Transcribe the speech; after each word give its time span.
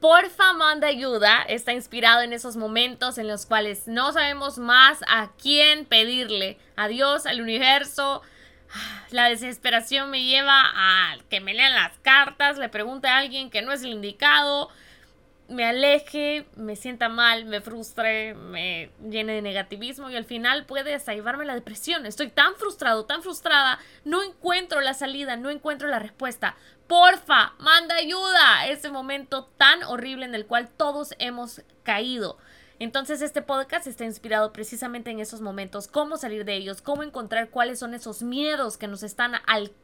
Porfa, 0.00 0.52
manda 0.52 0.86
ayuda. 0.86 1.42
Está 1.48 1.72
inspirado 1.72 2.22
en 2.22 2.32
esos 2.32 2.56
momentos 2.56 3.18
en 3.18 3.26
los 3.26 3.46
cuales 3.46 3.88
no 3.88 4.12
sabemos 4.12 4.58
más 4.58 5.00
a 5.08 5.32
quién 5.40 5.86
pedirle. 5.86 6.58
A 6.76 6.86
Dios, 6.86 7.26
al 7.26 7.40
universo. 7.40 8.22
La 9.10 9.28
desesperación 9.28 10.10
me 10.10 10.24
lleva 10.24 10.62
a 10.62 11.16
que 11.30 11.40
me 11.40 11.54
lean 11.54 11.72
las 11.74 11.98
cartas, 12.02 12.58
le 12.58 12.68
pregunte 12.68 13.08
a 13.08 13.16
alguien 13.16 13.50
que 13.50 13.62
no 13.62 13.72
es 13.72 13.82
el 13.82 13.90
indicado, 13.90 14.68
me 15.48 15.64
aleje, 15.64 16.46
me 16.56 16.76
sienta 16.76 17.08
mal, 17.08 17.46
me 17.46 17.62
frustre, 17.62 18.34
me 18.34 18.90
llene 19.08 19.32
de 19.32 19.42
negativismo 19.42 20.10
y 20.10 20.16
al 20.16 20.26
final 20.26 20.66
puede 20.66 20.94
hasta 20.94 21.14
la 21.14 21.54
depresión. 21.54 22.04
Estoy 22.04 22.28
tan 22.28 22.54
frustrado, 22.56 23.06
tan 23.06 23.22
frustrada, 23.22 23.78
no 24.04 24.22
encuentro 24.22 24.80
la 24.82 24.92
salida, 24.92 25.36
no 25.36 25.48
encuentro 25.48 25.88
la 25.88 25.98
respuesta. 25.98 26.56
Porfa, 26.86 27.54
manda 27.58 27.96
ayuda. 27.96 28.66
Ese 28.68 28.90
momento 28.90 29.46
tan 29.56 29.82
horrible 29.84 30.26
en 30.26 30.34
el 30.34 30.46
cual 30.46 30.68
todos 30.68 31.14
hemos 31.18 31.62
caído. 31.82 32.38
Entonces 32.80 33.22
este 33.22 33.42
podcast 33.42 33.88
está 33.88 34.04
inspirado 34.04 34.52
precisamente 34.52 35.10
en 35.10 35.18
esos 35.18 35.40
momentos, 35.40 35.88
cómo 35.88 36.16
salir 36.16 36.44
de 36.44 36.54
ellos, 36.54 36.80
cómo 36.80 37.02
encontrar 37.02 37.50
cuáles 37.50 37.80
son 37.80 37.92
esos 37.92 38.22
miedos 38.22 38.76
que 38.76 38.86
nos 38.86 39.02
están 39.02 39.32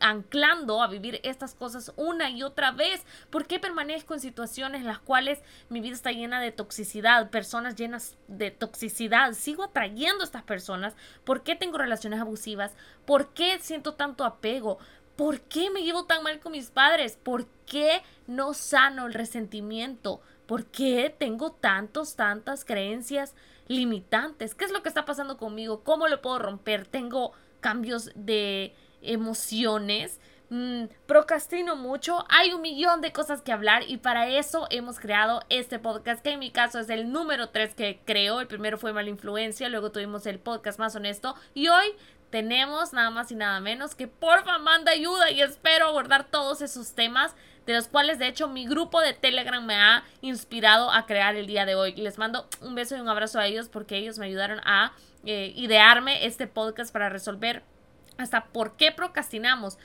anclando 0.00 0.82
a 0.82 0.86
vivir 0.86 1.20
estas 1.22 1.54
cosas 1.54 1.92
una 1.96 2.30
y 2.30 2.42
otra 2.42 2.70
vez. 2.70 3.02
¿Por 3.28 3.46
qué 3.46 3.58
permanezco 3.60 4.14
en 4.14 4.20
situaciones 4.20 4.80
en 4.80 4.86
las 4.86 5.00
cuales 5.00 5.40
mi 5.68 5.82
vida 5.82 5.94
está 5.94 6.12
llena 6.12 6.40
de 6.40 6.50
toxicidad, 6.50 7.28
personas 7.28 7.76
llenas 7.76 8.16
de 8.26 8.50
toxicidad? 8.50 9.34
¿Sigo 9.34 9.64
atrayendo 9.64 10.22
a 10.22 10.24
estas 10.24 10.44
personas? 10.44 10.94
¿Por 11.24 11.42
qué 11.42 11.56
tengo 11.56 11.76
relaciones 11.76 12.20
abusivas? 12.20 12.72
¿Por 13.04 13.34
qué 13.34 13.58
siento 13.58 13.96
tanto 13.96 14.24
apego? 14.24 14.78
¿Por 15.14 15.40
qué 15.42 15.68
me 15.68 15.82
llevo 15.82 16.06
tan 16.06 16.22
mal 16.22 16.40
con 16.40 16.52
mis 16.52 16.70
padres? 16.70 17.18
¿Por 17.22 17.48
qué 17.66 18.02
no 18.26 18.54
sano 18.54 19.06
el 19.06 19.12
resentimiento? 19.12 20.22
¿Por 20.48 20.64
qué 20.64 21.14
tengo 21.16 21.52
tantos, 21.52 22.16
tantas 22.16 22.64
creencias 22.64 23.34
limitantes? 23.66 24.54
¿Qué 24.54 24.64
es 24.64 24.72
lo 24.72 24.82
que 24.82 24.88
está 24.88 25.04
pasando 25.04 25.36
conmigo? 25.36 25.84
¿Cómo 25.84 26.08
lo 26.08 26.22
puedo 26.22 26.38
romper? 26.38 26.86
Tengo 26.86 27.32
cambios 27.60 28.10
de 28.14 28.74
emociones. 29.02 30.18
Mm, 30.48 30.84
procrastino 31.04 31.76
mucho, 31.76 32.24
hay 32.30 32.54
un 32.54 32.62
millón 32.62 33.02
de 33.02 33.12
cosas 33.12 33.42
que 33.42 33.52
hablar 33.52 33.82
y 33.86 33.98
para 33.98 34.26
eso 34.28 34.66
hemos 34.70 34.98
creado 34.98 35.42
este 35.50 35.78
podcast 35.78 36.22
que 36.22 36.30
en 36.30 36.38
mi 36.38 36.50
caso 36.50 36.78
es 36.78 36.88
el 36.88 37.12
número 37.12 37.50
3 37.50 37.74
que 37.74 38.00
creo, 38.06 38.40
el 38.40 38.46
primero 38.46 38.78
fue 38.78 38.94
Mala 38.94 39.10
Influencia, 39.10 39.68
luego 39.68 39.92
tuvimos 39.92 40.24
el 40.24 40.38
podcast 40.38 40.78
más 40.78 40.96
honesto 40.96 41.34
y 41.52 41.68
hoy 41.68 41.94
tenemos 42.30 42.92
nada 42.92 43.10
más 43.10 43.30
y 43.32 43.34
nada 43.34 43.60
menos 43.60 43.94
que 43.94 44.06
porfa 44.06 44.58
manda 44.58 44.92
ayuda 44.92 45.30
y 45.30 45.40
espero 45.40 45.88
abordar 45.88 46.24
todos 46.30 46.60
esos 46.60 46.94
temas 46.94 47.34
de 47.66 47.74
los 47.74 47.88
cuales 47.88 48.18
de 48.18 48.28
hecho 48.28 48.48
mi 48.48 48.66
grupo 48.66 49.00
de 49.00 49.12
Telegram 49.12 49.64
me 49.64 49.74
ha 49.74 50.04
inspirado 50.22 50.90
a 50.90 51.06
crear 51.06 51.36
el 51.36 51.46
día 51.46 51.66
de 51.66 51.74
hoy. 51.74 51.94
Les 51.96 52.16
mando 52.16 52.48
un 52.62 52.74
beso 52.74 52.96
y 52.96 53.00
un 53.00 53.08
abrazo 53.08 53.38
a 53.38 53.46
ellos 53.46 53.68
porque 53.68 53.96
ellos 53.96 54.18
me 54.18 54.26
ayudaron 54.26 54.60
a 54.64 54.92
eh, 55.24 55.52
idearme 55.54 56.24
este 56.24 56.46
podcast 56.46 56.92
para 56.92 57.10
resolver 57.10 57.62
hasta 58.16 58.46
por 58.46 58.76
qué 58.76 58.90
procrastinamos, 58.90 59.78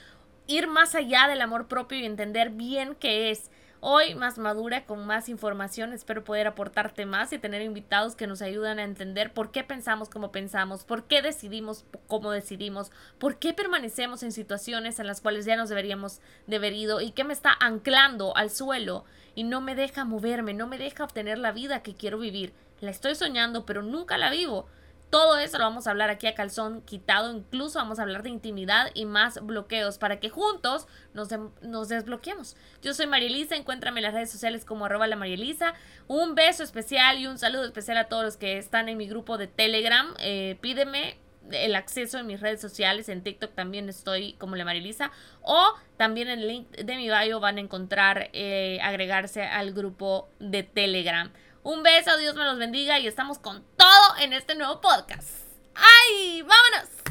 ir 0.48 0.68
más 0.68 0.96
allá 0.96 1.28
del 1.28 1.42
amor 1.42 1.68
propio 1.68 2.00
y 2.00 2.06
entender 2.06 2.50
bien 2.50 2.96
qué 2.96 3.32
es. 3.32 3.52
Hoy 3.86 4.16
más 4.16 4.38
madura, 4.38 4.86
con 4.86 5.06
más 5.06 5.28
información, 5.28 5.92
espero 5.92 6.24
poder 6.24 6.48
aportarte 6.48 7.06
más 7.06 7.34
y 7.34 7.38
tener 7.38 7.62
invitados 7.62 8.16
que 8.16 8.28
nos 8.28 8.42
ayuden 8.42 8.80
a 8.80 8.86
entender 8.86 9.34
por 9.34 9.52
qué 9.52 9.66
pensamos 9.66 10.08
como 10.08 10.32
pensamos, 10.32 10.86
por 10.86 11.04
qué 11.04 11.22
decidimos 11.22 11.84
como 12.08 12.32
decidimos, 12.32 12.94
por 13.18 13.40
qué 13.40 13.52
permanecemos 13.52 14.24
en 14.24 14.32
situaciones 14.32 15.00
en 15.00 15.08
las 15.08 15.20
cuales 15.20 15.44
ya 15.44 15.58
nos 15.58 15.68
deberíamos 15.68 16.22
de 16.48 16.56
haber 16.56 16.72
ido 16.72 17.02
y 17.02 17.12
qué 17.12 17.26
me 17.26 17.34
está 17.34 17.58
anclando 17.60 18.38
al 18.38 18.52
suelo 18.52 19.04
y 19.36 19.44
no 19.44 19.60
me 19.60 19.76
deja 19.76 20.06
moverme, 20.06 20.54
no 20.54 20.66
me 20.66 20.78
deja 20.78 21.04
obtener 21.04 21.38
la 21.38 21.52
vida 21.52 21.84
que 21.84 21.94
quiero 21.94 22.18
vivir. 22.20 22.54
La 22.80 22.90
estoy 22.90 23.16
soñando, 23.16 23.66
pero 23.66 23.82
nunca 23.82 24.18
la 24.18 24.30
vivo. 24.30 24.66
Todo 25.14 25.38
eso 25.38 25.60
lo 25.60 25.66
vamos 25.66 25.86
a 25.86 25.92
hablar 25.92 26.10
aquí 26.10 26.26
a 26.26 26.34
calzón 26.34 26.82
quitado, 26.82 27.32
incluso 27.32 27.78
vamos 27.78 28.00
a 28.00 28.02
hablar 28.02 28.24
de 28.24 28.32
intimidad 28.32 28.90
y 28.96 29.06
más 29.06 29.46
bloqueos 29.46 30.00
para 30.00 30.20
que 30.20 30.30
juntos 30.30 30.88
nos, 31.14 31.30
nos 31.62 31.88
desbloqueemos. 31.88 32.58
Yo 32.82 32.96
soy 32.96 33.06
Marielisa, 33.06 33.56
encuéntrame 33.56 34.00
en 34.00 34.06
las 34.06 34.16
redes 34.16 34.32
sociales 34.32 34.66
como 34.66 34.86
arroba 34.86 35.06
la 35.06 35.16
Marielisa. 35.16 35.76
Un 36.08 36.34
beso 36.34 36.64
especial 36.64 37.20
y 37.20 37.28
un 37.28 37.38
saludo 37.38 37.64
especial 37.64 37.98
a 37.98 38.06
todos 38.06 38.24
los 38.24 38.38
que 38.38 38.58
están 38.58 38.90
en 38.90 38.98
mi 38.98 39.08
grupo 39.08 39.38
de 39.38 39.46
Telegram. 39.46 40.16
Eh, 40.18 40.58
pídeme 40.62 41.20
el 41.52 41.76
acceso 41.76 42.18
en 42.18 42.26
mis 42.26 42.42
redes 42.42 42.60
sociales, 42.60 43.08
en 43.08 43.22
TikTok 43.22 43.54
también 43.54 43.90
estoy 43.90 44.34
como 44.40 44.56
la 44.56 44.66
Marielisa, 44.66 45.12
o 45.44 45.76
también 45.96 46.28
en 46.28 46.40
el 46.40 46.48
link 46.48 46.72
de 46.72 46.96
mi 46.96 47.10
bio 47.10 47.40
van 47.40 47.58
a 47.58 47.62
encontrar 47.62 48.32
eh, 48.34 48.80
agregarse 48.82 49.44
al 49.44 49.74
grupo 49.74 50.28
de 50.40 50.64
Telegram. 50.64 51.32
Un 51.64 51.82
beso, 51.82 52.18
Dios 52.18 52.36
me 52.36 52.44
los 52.44 52.58
bendiga 52.58 53.00
y 53.00 53.08
estamos 53.08 53.40
con 53.40 53.64
todo 53.78 54.18
en 54.20 54.34
este 54.34 54.54
nuevo 54.56 54.82
podcast. 54.82 55.30
¡Ay! 55.76 56.42
¡Vámonos! 56.42 57.03